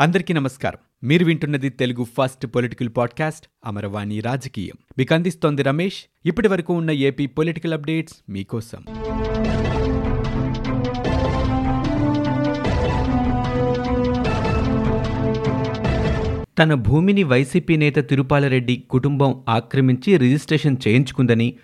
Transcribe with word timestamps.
అందరికీ 0.00 0.34
నమస్కారం. 0.34 1.08
మీరు 1.08 1.24
వింటున్నది 1.24 1.68
Telugu 1.68 2.04
first 2.04 2.46
political 2.46 2.88
podcast 2.96 3.46
Amaravani 3.66 4.20
రాజకీయం. 4.20 4.74
మీకు 4.98 5.14
అందిస్తోంది 5.14 5.62
రమేష్. 5.62 6.04
ఇప్పటి 6.26 6.48
వరకు 6.48 6.74
ఉన్న 6.74 6.90
ఏపీ 6.90 7.26
పొలిటికల్ 7.26 7.72
అప్డేట్స్ 7.72 8.14
మీకోసం. 8.28 8.84
తన 16.58 16.74
భూమిని 16.74 17.22
వైసీపీ 17.22 17.76
నేత 17.76 18.08
తిరుపాలరెడ్డి 18.08 18.84
కుటుంబం 18.90 19.42
ఆక్రమించి 19.48 20.16
రిజిస్ట్రేషన్ 20.16 20.76
చేయించుకుందని 20.88 21.54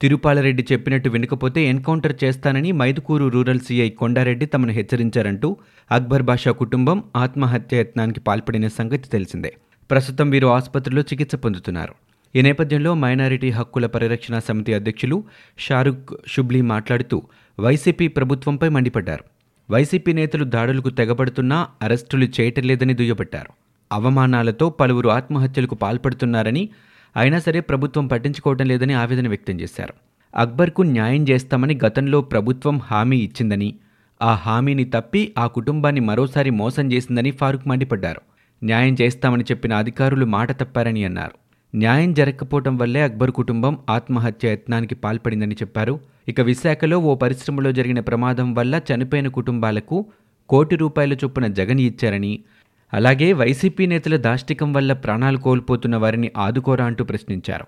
తిరుపాలరెడ్డి 0.00 0.66
చెప్పినట్టు 0.72 1.08
వినకపోతే 1.08 1.64
ఎన్కౌంటర్ 1.64 2.24
చేస్తానని 2.24 2.72
మైదుకూరు 2.72 3.28
రూరల్ 3.28 3.60
సీఐ 3.60 3.88
కొండారెడ్డి 3.90 4.46
తమను 4.46 4.72
హెచ్చరించారంటూ 4.72 5.56
అక్బర్ 5.90 6.22
బాషా 6.22 6.52
కుటుంబం 6.52 7.04
ఆత్మహత్య 7.16 7.76
యత్నానికి 7.76 8.20
పాల్పడిన 8.20 8.68
సంగతి 8.68 9.08
తెలిసిందే. 9.08 9.56
ప్రస్తుతం 9.90 10.30
వీరు 10.30 10.46
ఆసుపత్రిలో 10.46 11.02
చికిత్స 11.02 11.34
పొందుతున్నారు. 11.34 11.94
ఈ 12.36 12.42
నేపథ్యంలో 12.42 12.94
మైనారిటీ 12.94 13.50
హక్కుల 13.50 13.86
పరిరక్షణ 13.86 14.38
సమితి 14.38 14.74
అధ్యక్షులు 14.74 15.24
షారుఖ్ 15.58 16.14
షుబ్లీ 16.28 16.60
మాట్లాడుతూ 16.60 17.22
వైసీపీ 17.60 18.08
ప్రభుత్వంపై 18.08 18.68
మండిపడ్డారు. 18.68 19.24
వైసీపీ 19.70 20.12
నేతలు 20.12 20.44
దాడులకు 20.44 20.90
తెగబడుతున్నా 20.90 21.68
అరెస్టులు 21.82 22.28
చేయటం 22.40 22.62
లేదని 22.62 22.94
దుయ్యబట్టారు. 22.94 23.52
అవమానాలతో 23.92 24.70
పలువురు 24.70 25.08
ఆత్మహత్యలకు 25.08 25.74
పాల్పడుతున్నారని 25.74 26.68
అయినా 27.16 27.38
సరే 27.38 27.60
ప్రభుత్వం 27.60 28.06
పట్టించుకోవడం 28.06 28.66
లేదని 28.66 28.92
ఆవేదన 28.92 29.28
వ్యక్తం 29.28 29.60
చేశారు. 29.60 29.94
అక్బర్కు 30.36 30.82
న్యాయం 30.82 31.26
చేస్తామని 31.30 31.78
గతంలో 31.86 32.20
ప్రభుత్వం 32.20 32.80
హామీ 32.84 33.16
ఇచ్చిందని 33.16 33.74
ఆ 34.22 34.34
హామీని 34.34 34.84
తప్పి 34.84 35.32
ఆ 35.38 35.46
కుటుంబాన్ని 35.46 36.00
మరోసారి 36.00 36.50
మోసం 36.50 36.92
చేసిందని 36.92 37.30
ఫారూక్ 37.30 37.68
మండిపడ్డారు. 37.68 38.20
న్యాయం 38.62 38.96
చేస్తామని 39.00 39.44
చెప్పిన 39.44 39.74
అధికారులు 39.74 40.26
మాట 40.26 40.60
తప్పారని 40.60 41.04
అన్నారు. 41.04 41.34
న్యాయం 41.76 42.14
జరగకపోవటం 42.14 42.76
వల్లే 42.76 43.02
అక్బర్ 43.02 43.30
కుటుంబం 43.30 43.78
ఆత్మహత్య 43.90 44.52
యత్నానికి 44.52 44.94
పాల్పడిందని 44.94 45.54
చెప్పారు. 45.54 46.00
ఇక 46.28 46.40
విశాఖలో 46.40 46.98
ఓ 46.98 47.14
పరిశ్రమలో 47.14 47.72
జరిగిన 47.72 48.00
ప్రమాదం 48.00 48.54
వల్ల 48.54 48.80
చనిపోయిన 48.90 49.28
కుటుంబాలకు 49.28 50.06
కోటి 50.48 50.76
రూపాయల 50.76 51.12
చొప్పున 51.12 51.46
జగన్ 51.46 51.80
ఇచ్చారని 51.80 52.44
అలాగే 52.92 53.32
వైసీపీ 53.32 53.86
నేతల 53.86 54.16
దాష్టికం 54.16 54.72
వల్ల 54.72 54.92
ప్రాణాలు 54.92 55.38
కోల్పోతున్న 55.38 55.96
వారిని 55.96 56.30
ఆదుకోరా 56.36 56.84
అంటూ 56.84 57.04
ప్రశ్నించారు. 57.04 57.66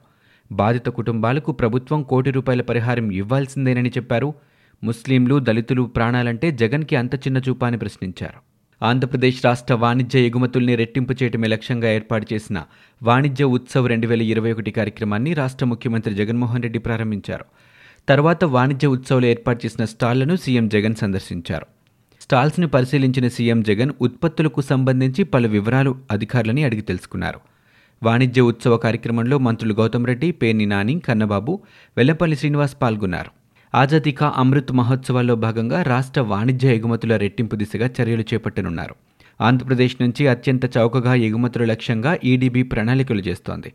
బాధిత 0.52 0.86
కుటుంబాలకు 0.86 1.52
ప్రభుత్వం 1.52 2.02
కోటి 2.02 2.30
రూపాయల 2.30 2.62
పరిహారం 2.62 3.10
ఇవ్వాల్సిందేనని 3.10 3.88
చెప్పారు. 3.88 4.34
ముస్లింలు 4.84 5.38
దళితులు 5.38 5.82
ప్రాణాలంటే 5.82 6.50
జగన్కి 6.50 6.96
అంత 6.96 7.14
చిన్న 7.14 7.38
చూపాని 7.38 7.78
ప్రశ్నించారు. 7.78 8.40
ఆంధ్రప్రదేశ్ 8.84 9.44
రాష్ట్ర 9.44 9.74
వాణిజ్య 9.74 10.18
ఎగుమతుల్ని 10.18 10.74
రెట్టింపు 10.74 11.12
చేయటమే 11.12 11.48
లక్ష్యంగా 11.48 11.92
ఏర్పాటు 11.92 12.34
చేసిన 12.34 12.64
వాణిజ్య 13.02 13.44
ఉత్సవ్ 13.44 13.88
రెండు 13.88 14.06
వేల 14.06 14.22
ఇరవై 14.22 14.52
ఒకటి 14.52 14.70
కార్యక్రమాన్ని 14.70 15.34
రాష్ట్ర 15.34 15.66
ముఖ్యమంత్రి 15.66 16.14
జగన్మోహన్ 16.14 16.62
రెడ్డి 16.62 16.78
ప్రారంభించారు. 16.78 17.44
తర్వాత 18.08 18.44
వాణిజ్య 18.44 18.88
ఉత్సవ్లో 18.88 19.28
ఏర్పాటు 19.28 19.66
చేసిన 19.66 19.84
స్టాళ్ళను 19.84 20.36
సీఎం 20.36 20.68
జగన్ 20.68 20.94
సందర్శించారు. 20.94 21.66
స్టాల్స్ని 22.26 22.66
పరిశీలించిన 22.66 23.28
సీఎం 23.28 23.62
జగన్ 23.62 23.90
ఉత్పత్తులకు 24.00 24.60
సంబంధించి 24.60 25.24
పలు 25.24 25.48
వివరాలు 25.48 25.98
అధికారులని 26.10 26.64
అడిగి 26.64 26.80
తెలుసుకున్నారు. 26.80 27.40
వాణిజ్య 28.02 28.42
ఉత్సవ 28.42 28.76
కార్యక్రమంలో 28.76 29.38
మంత్రులు 29.38 29.74
గౌతమ్ 29.74 30.06
రెడ్డి 30.06 30.30
పేర్ని 30.30 30.66
నాని 30.66 31.00
కన్నబాబు 31.00 31.60
వెల్లపల్లి 31.96 32.36
శ్రీనివాస్ 32.36 32.76
పాల్గొన్నారు. 32.82 33.30
ఆజాదీ 33.74 34.12
కా 34.12 34.34
అమృత్ 34.36 34.72
మహోత్సవాల్లో 34.72 35.36
భాగంగా 35.36 35.82
రాష్ట్ర 35.82 36.20
వాణిజ్య 36.20 36.74
ఎగుమతుల 36.74 37.16
రెట్టింపు 37.16 37.56
దిశగా 37.56 37.90
చర్యలు 38.00 38.24
చేపట్టనున్నారు. 38.34 38.94
ఆంధ్రప్రదేశ్ 39.40 39.96
నుంచి 40.02 40.26
అత్యంత 40.26 40.64
చౌకగా 40.78 41.14
ఎగుమతుల 41.14 41.64
లక్ష్యంగా 41.64 42.18
ఈడీబీ 42.24 42.62
ప్రణాళికలు 42.62 43.20
చేస్తోంది. 43.20 43.72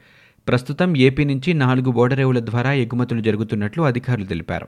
ప్రస్తుతం 0.47 0.97
ఏపీ 0.97 1.25
నుంచి 1.25 1.53
నాలుగు 1.53 1.91
ఓడరేవుల 1.91 2.39
ద్వారా 2.39 2.73
ఎగుమతులు 2.73 3.22
జరుగుతున్నట్లు 3.22 3.83
అధికారులు 3.83 4.25
తెలిపారు. 4.25 4.67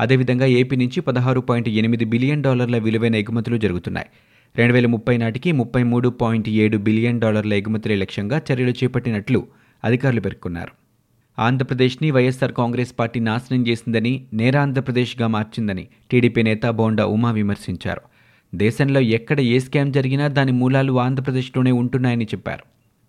అదేవిధంగా 0.00 0.46
ఏపీ 0.46 0.76
నుంచి 0.76 1.00
పదహారు 1.00 1.40
పాయింట్ 1.40 1.68
ఎనిమిది 1.68 2.04
బిలియన్ 2.04 2.42
డాలర్ల 2.42 2.78
విలువైన 2.78 3.14
ఎగుమతులు 3.14 3.56
జరుగుతున్నాయి. 3.56 4.06
రెండు 4.56 4.72
వేల 4.72 4.86
ముప్పై 4.86 5.16
నాటికి 5.16 5.52
ముప్పై 5.52 5.82
మూడు 5.82 6.08
పాయింట్ 6.08 6.48
ఏడు 6.48 6.76
బిలియన్ 6.76 7.20
డాలర్ల 7.20 7.54
ఎగుమతులే 7.54 7.94
లక్ష్యంగా 7.94 8.42
చర్యలు 8.52 8.70
చేపట్టినట్లు 8.70 9.46
అధికారులు 9.84 10.20
పేర్కొన్నారు. 10.20 10.72
ఆంధ్రప్రదేశ్ని 11.38 12.10
వైఎస్సార్ 12.10 12.52
కాంగ్రెస్ 12.52 12.94
పార్టీ 12.98 13.20
నాశనం 13.20 13.66
చేసిందని 13.66 14.26
నేరాంధ్రప్రదేశ్గా 14.34 15.26
మార్చిందని 15.26 15.88
టీడీపీ 16.10 16.42
నేత 16.42 16.66
బోండా 16.66 17.06
ఉమా 17.06 17.30
విమర్శించారు. 17.30 18.00
దేశంలో 18.54 19.00
ఎక్కడ 19.00 19.40
ఏ 19.40 19.58
స్కామ్ 19.58 19.92
జరిగినా 19.92 20.28
దాని 20.28 20.52
మూలాలు 20.52 21.00
ఆంధ్రప్రదేశ్లోనే 21.00 21.70
ఉంటున్నాయని 21.70 22.24
చెప్పారు. 22.24 22.64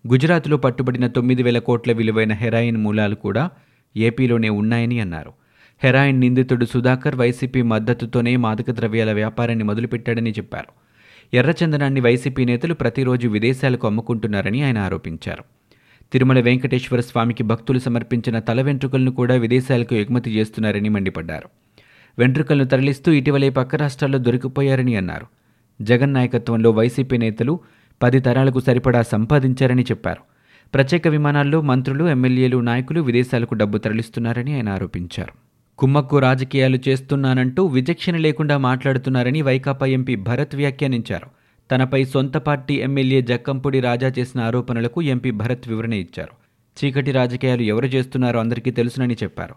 గుజరాత్లో 0.08 0.56
పట్టుబడిన 0.56 1.06
తొమ్మిది 1.06 1.42
వేల 1.42 1.58
కోట్ల 1.58 1.92
విలువైన 1.92 2.32
హెరాయిన్ 2.32 2.76
మూలాలు 2.76 3.14
కూడా 3.14 3.50
ఏపీలోనే 3.96 4.48
ఉన్నాయని 4.48 5.00
అన్నారు. 5.00 5.32
హెరాయిన్ 5.84 6.20
నిందితుడు 6.20 6.64
సుధాకర్ 6.64 7.16
వైసీపీ 7.16 7.62
మద్దతుతోనే 7.62 8.36
మాదక 8.36 8.70
ద్రవ్యాల 8.70 9.12
వ్యాపారాన్ని 9.12 9.64
మొదలుపెట్టాడని 9.64 10.30
చెప్పారు. 10.30 10.72
ఎర్రచందనాన్ని 11.36 12.00
వైసీపీ 12.00 12.44
నేతలు 12.44 12.74
ప్రతిరోజు 12.74 13.28
విదేశాలకు 13.28 13.86
అమ్ముకుంటున్నారని 13.86 14.62
ఆయన 14.62 14.78
ఆరోపించారు. 14.78 15.44
తిరుమల 16.12 16.40
వెంకటేశ్వర 16.40 17.00
స్వామికి 17.00 17.42
భక్తులు 17.42 17.78
సమర్పించిన 17.78 18.38
తల 18.38 18.62
వెంట్రుకలను 18.62 19.10
కూడా 19.10 19.34
విదేశాలకు 19.34 19.94
ఎగుమతి 19.94 20.30
చేస్తున్నారని 20.30 20.88
మండిపడ్డారు. 20.88 21.48
వెంట్రుకలను 22.18 22.64
తరలిస్తూ 22.64 23.12
ఇటీవలే 23.12 23.50
పక్క 23.50 23.76
రాష్ట్రాల్లో 23.76 24.18
దొరికిపోయారని 24.18 24.96
అన్నారు. 24.96 25.26
జగన్ 25.82 26.14
నాయకత్వంలో 26.14 26.70
వైసీపీ 26.70 27.18
నేతలు 27.18 27.60
పది 28.02 28.20
తరాలకు 28.20 28.60
సరిపడా 28.60 29.02
సంపాదించారని 29.02 29.82
చెప్పారు. 29.82 30.20
ప్రత్యేక 30.74 31.08
విమానాల్లో 31.08 31.60
మంత్రులు 31.60 32.04
ఎమ్మెల్యేలు 32.04 32.56
నాయకులు 32.56 33.00
విదేశాలకు 33.00 33.54
డబ్బు 33.54 33.78
తరలిస్తున్నారని 33.78 34.54
ఆయన 34.54 34.68
ఆరోపించారు. 34.68 35.47
కుమ్మక్కు 35.78 36.18
రాజకీయాలు 36.18 36.78
చేస్తున్నానంటూ 36.88 37.66
విచక్షణ 37.66 38.16
లేకుండా 38.16 38.58
మాట్లాడుతున్నారని 38.58 39.42
వైకాపా 39.42 39.86
ఎంపీ 39.86 40.14
భరత్ 40.14 40.56
వ్యాఖ్యానించారు. 40.56 41.26
తనపై 41.70 42.04
సొంత 42.04 42.36
పార్టీ 42.36 42.74
ఎమ్మెల్యే 42.74 43.22
జక్కంపూడి 43.22 43.80
రాజా 43.80 44.12
చేసిన 44.18 44.40
ఆరోపణలకు 44.40 45.02
ఎంపీ 45.02 45.30
భరత్ 45.30 45.68
వివరణ 45.68 45.92
ఇచ్చారు. 45.92 46.32
చీకటి 46.78 47.12
రాజకీయాలు 47.12 47.62
ఎవరు 47.62 47.86
చేస్తున్నారో 47.86 48.40
అందరికీ 48.40 48.70
తెలుసునని 48.70 49.14
చెప్పారు. 49.14 49.54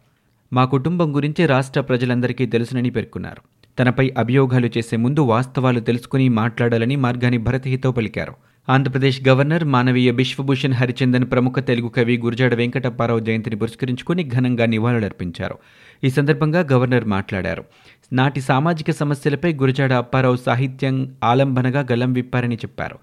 మా 0.54 0.66
కుటుంబం 0.66 1.16
గురించి 1.16 1.46
రాష్ట్ర 1.46 1.82
ప్రజలందరికీ 1.82 2.46
తెలుసునని 2.46 2.90
పేర్కొన్నారు. 2.90 3.42
తనపై 3.80 4.14
అభియోగాలు 4.18 4.70
చేసే 4.78 4.98
ముందు 4.98 5.20
వాస్తవాలు 5.20 5.80
తెలుసుకుని 5.80 6.30
మాట్లాడాలని 6.30 6.96
మార్గాని 6.96 7.38
భరత్ 7.38 7.68
హితో 7.68 7.92
పలికారు. 7.92 8.34
ఆంధ్రప్రదేశ్ 8.70 9.28
గవర్నర్ 9.28 9.64
మానవీయ 9.64 10.12
బిశ్వభూషణ్ 10.12 10.74
హరిచందన్ 10.74 11.32
ప్రముఖ 11.32 11.54
తెలుగు 11.60 11.88
కవి 11.88 12.18
గురజాడ 12.18 12.54
వెంకటప్పారావు 12.54 13.20
జయంతిని 13.20 13.56
పురస్కరించుకుని 13.56 14.30
ఘనంగా 14.30 14.66
నివాళులర్పించారు. 14.66 15.58
ఈ 16.04 16.10
సందర్భంగా 16.10 16.68
గవర్నర్ 16.74 17.06
మాట్లాడారు. 17.06 17.64
నాటి 18.14 18.42
సామాజిక 18.42 18.92
సమస్యలపై 18.92 19.54
గురజాడ 19.54 19.94
అప్పారావు 19.94 20.36
సాహిత్యం 20.36 21.16
ఆలంబనగా 21.24 21.88
గలం 21.92 22.14
విప్పారని 22.14 22.56
చెప్పారు. 22.56 23.00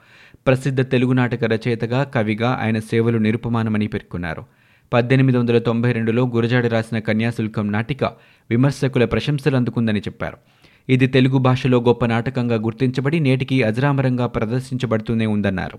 ప్రసిద్ధ 0.46 0.80
తెలుగు 0.80 1.12
నాటక 1.12 1.44
రచయితగా 1.44 2.02
కవిగా 2.04 2.58
ఆయన 2.62 2.78
సేవలు 2.78 3.18
నిరుపమానమని 3.18 3.86
పేర్కొన్నారు. 3.86 4.44
పద్దెనిమిది 4.92 5.38
వందల 5.38 5.58
తొంభై 5.58 5.92
రెండులో 5.92 6.26
గురజాడ 6.34 6.66
రాసిన 6.66 6.98
కన్యాశుల్కం 6.98 7.72
నాటిక 7.72 8.04
విమర్శకుల 8.50 9.04
ప్రశంసలు 9.04 9.56
అందుకుందని 9.56 10.00
చెప్పారు. 10.00 10.36
ఇది 10.88 11.06
తెలుగు 11.06 11.38
భాషలో 11.38 11.80
గొప్ప 11.80 12.06
నాటకంగా 12.06 12.56
గుర్తించబడి 12.56 13.20
నేటికి 13.20 13.62
అజరామరంగా 13.62 14.26
ప్రదర్శించబడుతూనే 14.26 15.26
ఉందన్నారు. 15.26 15.78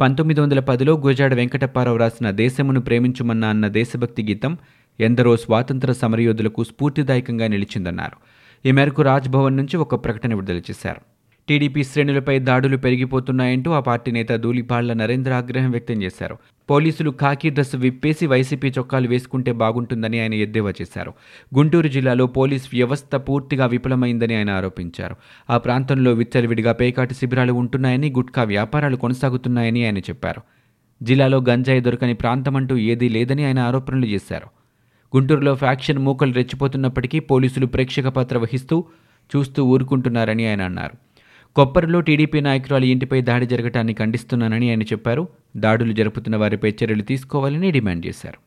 పంతొమ్మిది 0.00 0.40
వందల 0.40 0.60
పదిలో 0.60 0.92
గురజాడ 0.96 1.34
వెంకటప్పారావు 1.34 1.96
రాసిన 1.96 2.30
దేశమును 2.30 2.80
ప్రేమించుమన్న 2.80 3.44
అన్న 3.44 3.68
దేశభక్తి 3.68 4.22
గీతం 4.22 4.58
ఎందరో 5.00 5.36
స్వాతంత్ర 5.36 5.92
సమరయోధులకు 5.92 6.64
స్ఫూర్తిదాయకంగా 6.64 7.46
నిలిచిందన్నారు. 7.46 8.16
ఈ 8.68 8.72
మేరకు 8.72 9.02
రాజ్భవన్ 9.02 9.56
నుంచి 9.56 9.76
ఒక 9.76 10.04
ప్రకటన 10.04 10.34
విడుదల 10.34 10.56
చేశారు. 10.56 11.11
టీడీపీ 11.48 11.84
శ్రేణులపై 11.84 12.38
దాడులు 12.38 12.76
పెరిగిపోతున్నాయంటూ 12.76 13.70
ఆ 13.70 13.80
పార్టీ 13.80 14.10
నేత 14.12 14.28
ధూళిపాళ్ళ 14.36 14.92
నరేంద్ర 14.92 15.32
ఆగ్రహం 15.32 15.70
వ్యక్తం 15.70 16.02
చేశారు. 16.02 16.38
పోలీసులు 16.70 17.10
ఖాకీ 17.20 17.50
డ్రెస్ 17.50 17.76
విప్పేసి 17.76 18.26
వైసీపీ 18.26 18.72
చొక్కాలు 18.78 19.08
వేసుకుంటే 19.08 19.52
బాగుంటుందని 19.52 20.20
ఆయన 20.20 20.34
ఎద్దేవా 20.34 20.72
చేశారు. 20.82 21.12
గుంటూరు 21.54 21.88
జిల్లాలో 21.88 22.26
పోలీస్ 22.26 22.68
వ్యవస్థ 22.72 23.14
పూర్తిగా 23.14 23.66
విఫలమైందని 23.66 24.34
ఆయన 24.34 24.50
ఆరోపించారు. 24.50 25.16
ఆ 25.50 25.58
ప్రాంతంలో 25.58 26.12
విచ్చలవిడిగా 26.12 26.72
పేకాటి 26.72 27.14
శిబిరాలు 27.14 27.52
ఉంటున్నాయని 27.52 28.10
గుట్కా 28.10 28.42
వ్యాపారాలు 28.42 28.96
కొనసాగుతున్నాయని 28.96 29.84
ఆయన 29.84 29.98
చెప్పారు. 29.98 30.42
జిల్లాలో 31.02 31.38
గంజాయి 31.48 31.80
దొరకని 31.80 32.14
ప్రాంతమంటూ 32.14 32.76
ఏదీ 32.76 33.08
లేదని 33.08 33.44
ఆయన 33.44 33.58
ఆరోపణలు 33.58 34.06
చేశారు. 34.06 34.46
గుంటూరులో 35.16 35.54
ఫ్యాక్షన్ 35.54 35.98
మూకలు 35.98 36.32
రెచ్చిపోతున్నప్పటికీ 36.32 37.18
పోలీసులు 37.20 37.66
ప్రేక్షక 37.66 38.08
పాత్ర 38.08 38.38
వహిస్తూ 38.38 38.84
చూస్తూ 39.36 39.64
ఊరుకుంటున్నారని 39.64 40.46
ఆయన 40.46 40.62
అన్నారు. 40.62 41.11
కొప్పరిలో 41.56 42.00
టీడీపీ 42.00 42.40
నాయకురాలు 42.40 42.84
ఇంటిపై 42.84 43.20
దాడి 43.20 43.46
జరగటాన్ని 43.46 43.94
ఖండిస్తున్నానని 43.94 44.70
ఆయన 44.70 44.82
చెప్పారు. 44.82 45.28
దాడులు 45.56 45.92
జరుపుతున్న 45.92 46.36
వారిపై 46.36 46.70
చర్యలు 46.70 47.02
తీసుకోవాలని 47.02 47.70
డిమాండ్ 47.70 48.06
చేశారు. 48.06 48.38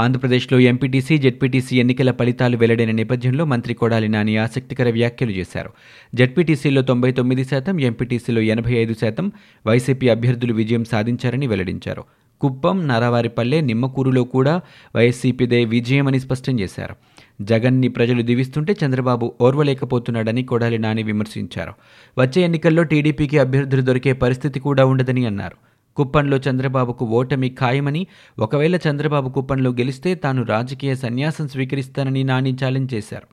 ఆంధ్రప్రదేశ్లో 0.00 0.60
ఎంపీటీసీ 0.60 1.18
జెడ్పీటీసీ 1.18 1.80
ఎన్నికల 1.80 2.10
ఫలితాలు 2.10 2.56
వెల్లడైన 2.56 2.90
నేపథ్యంలో 2.90 3.44
మంత్రి 3.44 3.74
కొడాలి 3.74 4.08
నాని 4.08 4.36
ఆసక్తికర 4.36 4.90
వ్యాఖ్యలు 4.90 5.30
చేశారు. 5.30 5.70
జెడ్పీటీసీలో 6.14 6.82
తొంభై 6.82 7.12
తొమ్మిది 7.12 7.44
శాతం 7.44 7.80
ఎంపీటీసీలో 7.80 8.40
ఎనభై 8.40 8.72
ఐదు 8.72 8.94
శాతం 8.94 9.32
వైసీపీ 9.66 10.08
అభ్యర్థులు 10.08 10.52
విజయం 10.52 10.84
సాధించారని 10.84 11.46
వెల్లడించారు. 11.46 12.04
కుప్పం 12.40 12.88
నరవారిపల్లె 12.88 13.60
నిమ్మకూరులో 13.60 14.24
కూడా 14.24 14.60
వైసీపీదే 14.96 15.64
విజయమని 15.64 16.20
స్పష్టం 16.20 16.60
చేశారు. 16.60 16.96
జగన్ని 17.40 17.88
ప్రజలు 17.88 18.22
దీవిస్తుంటే 18.22 18.76
చంద్రబాబు 18.86 19.34
ఓర్వలేకపోతున్నాడని 19.40 20.42
కొడాలి 20.42 20.78
నాని 20.78 21.02
విమర్శించారు. 21.02 21.72
వచ్చే 22.18 22.42
ఎన్నికల్లో 22.42 22.82
టీడీపీకి 22.82 23.38
అభ్యర్థులు 23.38 23.82
దొరికే 23.82 24.12
పరిస్థితి 24.12 24.60
కూడా 24.60 24.84
ఉండదని 24.84 25.26
అన్నారు. 25.26 25.56
కుప్పంలో 25.96 26.36
చంద్రబాబుకు 26.36 27.04
ఓటమి 27.04 27.48
ఖాయమని 27.48 28.06
ఒకవేళ 28.38 28.76
చంద్రబాబు 28.76 29.28
కుప్పంలో 29.28 29.70
గెలిస్తే 29.70 30.14
తాను 30.14 30.42
రాజకీయ 30.42 30.94
సన్యాసం 30.94 31.48
స్వీకరిస్తానని 31.48 32.24
నాని 32.24 32.56
ఛాలెంజ్ 32.64 32.94
చేశారు. 32.94 33.26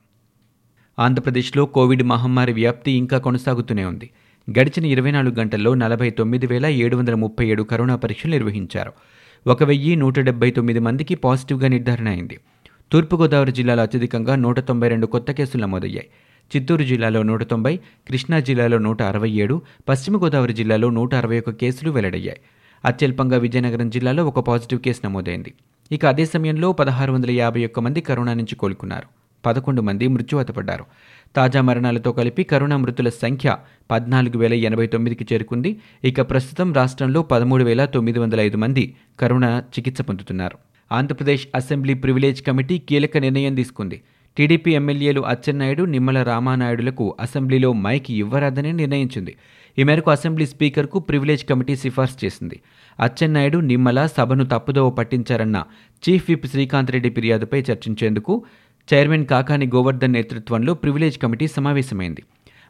ఆంధ్రప్రదేశ్లో 1.02 1.66
కోవిడ్ 1.66 2.04
మహమ్మారి 2.04 2.54
వ్యాప్తి 2.54 2.92
ఇంకా 2.92 3.18
కొనసాగుతూనే 3.18 3.86
ఉంది. 3.86 4.10
గడిచిన 4.60 4.86
ఇరవై 4.86 5.12
నాలుగు 5.12 5.36
గంటల్లో 5.36 5.74
నలభై 5.74 6.10
తొమ్మిది 6.10 6.48
వేల 6.48 6.66
ఏడు 6.66 6.98
వందల 6.98 7.16
ముప్పై 7.16 7.48
ఏడు 7.48 7.64
కరోనా 7.64 7.96
పరీక్షలు 7.96 8.32
నిర్వహించారు. 8.32 8.94
ఒక 9.48 9.64
వెయ్యి 9.64 9.96
నూట 9.96 10.20
డెబ్బై 10.20 10.52
తొమ్మిది 10.52 10.80
మందికి 10.80 11.16
పాజిటివ్గా 11.16 11.68
నిర్ధారణ 11.68 12.08
అయింది. 12.08 12.40
తూర్పుగోదావరి 12.92 13.52
జిల్లాలో 13.52 13.82
అత్యధికంగా 13.84 14.36
నూట 14.36 14.60
తొంభై 14.60 14.88
రెండు 14.88 15.06
కొత్త 15.06 15.32
కేసులు 15.32 15.62
నమోదయ్యాయి. 15.62 16.08
చిత్తూరు 16.56 16.84
జిల్లాలో 16.84 17.24
నూట 17.24 17.44
తొంభై 17.44 17.80
కృష్ణా 18.08 18.40
జిల్లాలో 18.40 18.78
నూట 18.78 19.02
అరవై 19.02 19.30
ఏడు 19.30 19.62
పశ్చిమ 19.90 20.24
గోదావరి 20.24 20.54
జిల్లాలో 20.54 20.90
నూట 20.90 21.16
అరవై 21.16 21.40
ఒక్క 21.40 21.50
కేసులు 21.50 21.92
వెల్లడయ్యాయి. 21.92 22.40
అత్యల్పంగా 22.86 23.38
విజయనగరం 23.38 23.90
జిల్లాలో 23.90 24.26
ఒక 24.26 24.40
పాజిటివ్ 24.40 24.82
కేసు 24.82 25.02
నమోదైంది. 25.06 25.54
ఇక 25.92 26.06
అదే 26.06 26.26
సమయంలో 26.26 26.72
పదహారు 26.72 27.12
వందల 27.12 27.32
యాభై 27.32 27.66
ఒక్క 27.66 27.80
మంది 27.80 28.02
కరోనా 28.02 28.34
నుంచి 28.34 28.56
కోలుకున్నారు. 28.56 29.08
పదకొండు 29.46 29.82
మంది 29.82 30.08
మృత్యువతపడ్డారు. 30.08 30.86
తాజా 31.36 31.62
మరణాలతో 31.62 32.12
కలిపి 32.12 32.44
కరోనా 32.44 32.78
మృతుల 32.78 33.10
సంఖ్య 33.10 33.58
పద్నాలుగు 33.92 34.38
వేల 34.38 34.54
ఎనభై 34.54 34.88
తొమ్మిదికి 34.88 35.34
చేరుకుంది. 35.34 35.80
ఇక 36.04 36.22
ప్రస్తుతం 36.22 36.74
రాష్ట్రంలో 36.74 37.22
పదమూడు 37.22 37.64
వేల 37.64 37.86
తొమ్మిది 37.86 38.20
వందల 38.20 38.40
ఐదు 38.40 38.58
మంది 38.58 38.96
కరోనా 39.20 39.64
చికిత్స 39.80 40.02
పొందుతున్నారు. 40.02 40.67
ఆంధ్రప్రదేశ్ 40.92 41.48
అసెంబ్లీ 41.56 41.94
ప్రివిలేజ్ 41.94 42.42
కమిటీ 42.44 42.78
కీలక 42.78 43.18
నిర్ణయం 43.18 43.56
తీసుకుంది. 43.56 44.02
టీడీపీ 44.38 44.72
ఎమ్మెల్యేలు 44.72 45.22
అచ్చెన్నాయుడు 45.22 45.84
నిమ్మల 45.84 46.24
రామానాయుడులకు 46.24 47.16
అసెంబ్లీలో 47.20 47.74
మైక్ 47.74 48.12
ఇవ్వరాదని 48.12 48.74
నిర్ణయించింది. 48.74 49.36
ఈ 49.80 49.84
మేరకు 49.84 50.12
అసెంబ్లీ 50.12 50.46
స్పీకర్కు 50.46 51.00
ప్రివిలేజ్ 51.00 51.46
కమిటీ 51.46 51.76
సిఫార్సు 51.76 52.26
చేసింది. 52.26 52.60
అచ్చెన్నాయుడు 53.00 53.58
నిమ్మల 53.58 54.06
సభను 54.06 54.46
తప్పుదోవ 54.46 54.90
పట్టించారన్న 54.90 55.64
చీఫ్ 56.04 56.26
విప్ 56.30 56.48
శ్రీకాంత్ 56.48 56.92
రెడ్డి 56.92 57.10
ఫిర్యాదుపై 57.10 57.62
చర్చించేందుకు 57.72 58.44
చైర్మన్ 58.94 59.26
కాకాని 59.26 59.66
గోవర్ధన్ 59.76 60.14
నేతృత్వంలో 60.14 60.74
ప్రివిలేజ్ 60.74 61.20
కమిటీ 61.20 61.48
సమావేశమైంది. 61.48 62.24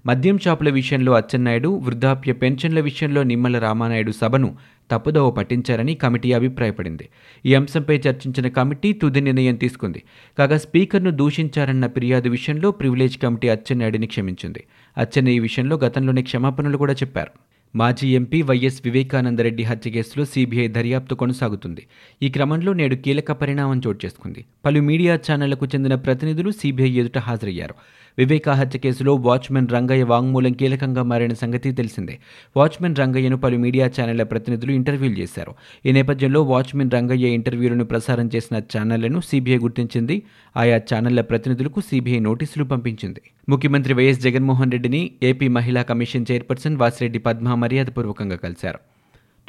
మద్యం 0.07 0.37
షాపుల 0.37 0.69
విషయంలో 0.69 1.13
అచ్చెన్నాయుడు 1.13 1.69
వృద్ధాప్య 1.69 2.33
పెన్షన్ల 2.33 2.79
విషయంలో 2.79 3.23
నిమ్మల 3.23 3.59
రామానాయుడు 3.59 4.11
సభను 4.11 4.55
తప్పుదోవ 4.91 5.31
పట్టించారని 5.31 5.95
కమిటీ 5.95 6.33
అభిప్రాయపడింది. 6.33 7.09
ఈ 7.45 7.55
అంశంపై 7.55 7.97
చర్చించిన 7.97 8.47
కమిటీ 8.47 8.93
తుది 8.93 9.21
నిర్ణయం 9.21 9.55
తీసుకుంది. 9.55 10.03
కాగా 10.37 10.57
స్పీకర్ను 10.57 11.11
దూషించారన్న 11.11 11.87
ఫిర్యాదు 11.87 12.29
విషయంలో 12.29 12.71
ప్రివిలేజ్ 12.71 13.17
కమిటీ 13.17 13.49
అచ్చెన్నాయుడిని 13.49 14.07
క్షమించింది. 14.07 14.63
అచ్చెన్న 14.97 15.29
ఈ 15.29 15.39
విషయంలో 15.39 15.77
గతంలోనే 15.77 16.21
క్షమాపణలు 16.21 16.77
కూడా 16.77 16.93
చెప్పారు. 16.93 17.31
మాజీ 17.75 18.15
ఎంపీ 18.15 18.41
వైఎస్ 18.41 18.81
వివేకానందరెడ్డి 18.85 19.63
హత్య 19.63 19.91
కేసులో 19.91 20.25
సీబీఐ 20.25 20.67
దర్యాప్తు 20.67 21.15
కొనసాగుతుంది. 21.15 21.87
ఈ 22.23 22.29
క్రమంలో 22.29 22.73
నేడు 22.73 22.95
కీలక 22.95 23.31
పరిణామం 23.31 23.81
చోటు 23.87 24.05
చేసుకుంది. 24.05 24.45
పలు 24.65 24.81
మీడియా 24.81 25.15
ఛానళ్ళకు 25.15 25.65
చెందిన 25.65 25.95
ప్రతినిధులు 25.95 26.51
సీబీఐ 26.51 26.89
ఎదుట 26.89 27.17
హాజరయ్యారు. 27.17 27.75
వివేకా 28.17 28.53
హత్య 28.53 28.79
కేసులో 28.79 29.15
వాచ్మెన్ 29.15 29.67
రంగయ్య 29.71 30.03
వాంగ్మూలం 30.03 30.53
కీలకంగా 30.53 31.03
మారిన 31.03 31.33
సంగతి 31.33 31.71
తెలిసిందే. 31.71 32.19
వాచ్మెన్ 32.57 32.95
రంగయ్యను 32.95 33.37
పలు 33.37 33.57
మీడియా 33.57 33.87
ఛానళ్ళ 33.87 34.23
ప్రతినిధులు 34.23 34.71
ఇంటర్వ్యూలు 34.71 35.15
చేశారు. 35.15 35.53
ఈ 35.85 35.91
నేపథ్యంలో 35.91 36.43
వాచ్మెన్ 36.43 36.91
రంగయ్య 36.91 37.27
ఇంటర్వ్యూలను 37.27 37.85
ప్రసారం 37.85 38.29
చేసిన 38.35 38.57
ఛానళ్ళను 38.57 39.21
సీబీఐ 39.21 39.57
గుర్తించింది. 39.57 40.23
ఆయా 40.57 40.77
ఛానళ్ళ 40.77 41.21
ప్రతినిధులకు 41.21 41.81
సీబీఐ 41.81 42.19
నోటీసులు 42.19 42.63
పంపించింది. 42.63 43.21
ముఖ్యమంత్రి 43.49 43.93
వైఎస్ 43.93 44.19
జగన్మోహన్ 44.19 44.71
రెడ్డిని 44.71 45.11
ఏపీ 45.23 45.47
మహిళా 45.47 45.81
కమిషన్ 45.81 46.25
చైర్పర్సన్ 46.31 46.77
వాసిరెడ్డి 46.77 47.19
పద్మ 47.19 47.49
మర్యాదపూర్వకంగా 47.67 48.35
కలిశారు. 48.35 48.79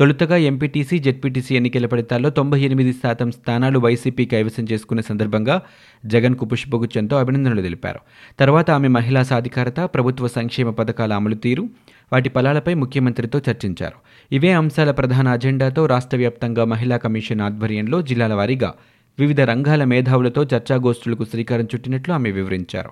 తొలుతగా 0.01 0.37
ఎంపీటీసీ 0.37 0.99
జెడ్పీటీసీ 0.99 1.57
ఎన్నికల 1.57 1.87
ఫలితాల్లో 1.87 2.31
తొంభై 2.31 2.61
ఎనిమిది 2.61 2.93
శాతం 2.93 3.31
స్థానాలు 3.31 3.79
వైసీపీ 3.79 4.25
కైవసం 4.25 4.67
చేసుకున్న 4.73 5.01
సందర్భంగా 5.01 5.63
జగన్కు 6.07 6.45
పుష్పగుచ్చంతో 6.45 7.17
అభినందనలు 7.17 7.63
తెలిపారు. 7.63 8.01
తర్వాత 8.39 8.71
ఆమె 8.71 8.89
మహిళా 8.89 9.23
సాధికారత 9.23 9.81
ప్రభుత్వ 9.81 10.29
సంక్షేమ 10.29 10.71
పథకాల 10.71 11.13
అమలు 11.13 11.35
తీరు 11.35 11.69
వాటి 12.13 12.29
ఫలాలపై 12.29 12.75
ముఖ్యమంత్రితో 12.75 13.41
చర్చించారు. 13.51 13.99
ఇవే 14.33 14.53
అంశాల 14.53 14.91
ప్రధాన 14.91 15.29
అజెండాతో 15.29 15.87
రాష్ట్ర 15.87 16.17
వ్యాప్తంగా 16.17 16.65
మహిళా 16.65 16.97
కమిషన్ 16.97 17.41
ఆధ్వర్యంలో 17.41 18.03
జిల్లాల 18.03 18.35
వారీగా 18.35 18.75
వివిధ 19.19 19.41
రంగాల 19.41 19.85
మేధావులతో 19.85 20.45
చర్చాగోష్ఠులకు 20.45 21.25
శ్రీకారం 21.25 21.65
చుట్టినట్లు 21.65 22.15
ఆమె 22.15 22.31
వివరించారు. 22.31 22.91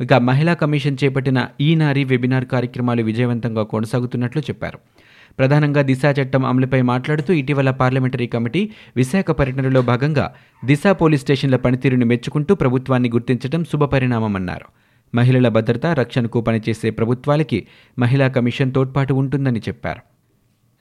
ఇక 0.00 0.12
మహిళా 0.12 0.54
కమిషన్ 0.54 0.96
చేపట్టిన 1.04 1.48
ఈ 1.60 1.74
నారీ 1.74 2.04
వెబినార్ 2.04 2.44
కార్యక్రమాలు 2.44 3.02
విజయవంతంగా 3.02 3.62
కొనసాగుతున్నట్లు 3.62 4.42
చెప్పారు. 4.42 4.78
ప్రధానంగా 5.38 5.82
దిశ 5.82 6.02
చట్టం 6.20 6.44
అమలుపై 6.44 6.82
మాట్లాడుతూ 6.82 7.34
ఇటీవల 7.34 7.70
పార్లమెంటరీ 7.70 8.26
కమిటీ 8.26 8.70
విశాఖ 8.96 9.30
పర్యటనలో 9.30 9.82
భాగంగా 9.82 10.34
దిశ 10.64 10.82
పోలీస్ 10.86 11.22
స్టేషన్ల 11.22 11.56
పనితీరును 11.56 12.06
మెచ్చుకుంటూ 12.06 12.54
ప్రభుత్వాన్ని 12.54 13.08
గుర్తించడం 13.08 13.64
శుభపరిణామమన్నారు. 13.64 14.66
మహిళల 15.14 15.48
భద్రత 15.48 15.86
రక్షణకు 15.86 16.40
పనిచేసే 16.40 16.90
ప్రభుత్వాలకి 16.90 17.66
మహిళా 17.98 18.28
కమిషన్ 18.28 18.74
తోడ్పాటు 18.74 19.14
ఉంటుందని 19.14 19.58
చెప్పారు. 19.58 20.13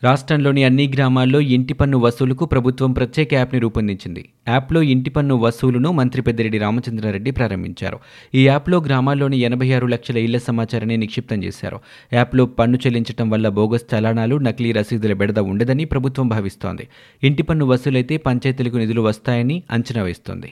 రాష్ట్రంలోని 0.04 0.64
అన్ని 0.64 0.92
గ్రామాల్లో 0.96 1.40
ఇంటి 1.40 1.74
పన్ను 1.74 1.98
వసూలుకు 1.98 2.46
ప్రభుత్వం 2.46 2.94
ప్రత్యేక 2.94 3.34
యాప్ని 3.34 3.60
రూపొందించింది. 3.60 4.30
యాప్లో 4.48 4.82
ఇంటి 4.82 5.10
పన్ను 5.10 5.36
వసూలును 5.36 5.92
మంత్రి 5.92 6.22
పెద్దిరెడ్డి 6.22 6.58
రామచంద్రారెడ్డి 6.58 7.32
ప్రారంభించారు. 7.32 8.00
ఈ 8.36 8.48
యాప్లో 8.48 8.82
గ్రామాల్లోని 8.82 9.38
ఎనభై 9.38 9.72
ఆరు 9.72 9.88
లక్షల 9.88 10.18
ఇళ్ళ 10.18 10.38
సమాచారాన్ని 10.38 10.98
నిక్షిప్తం 10.98 11.44
చేశారు. 11.44 11.80
యాప్లో 12.14 12.46
పన్ను 12.46 12.78
చెల్లించడం 12.78 13.30
వల్ల 13.30 13.50
బోగస్ 13.50 13.96
చలానాలు 13.96 14.36
నకిలీ 14.36 14.72
రసీదుల 14.72 15.14
బెడద 15.14 15.40
ఉండదని 15.40 15.86
ప్రభుత్వం 15.86 16.28
భావిస్తోంది. 16.28 16.88
ఇంటి 17.24 17.44
పన్ను 17.44 17.66
వసూలైతే 17.66 18.18
పంచాయతీలకు 18.18 18.78
నిధులు 18.78 19.02
వస్తాయని 19.02 19.64
అంచనా 19.72 20.04
వేస్తోంది. 20.04 20.52